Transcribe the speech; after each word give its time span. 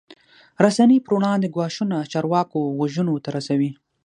رسنۍ 0.65 0.97
پر 1.05 1.11
وړاندې 1.17 1.47
ګواښونه 1.55 1.97
چارواکو 2.11 2.59
غوږونو 2.77 3.13
ته 3.23 3.29
رسوي. 3.37 3.71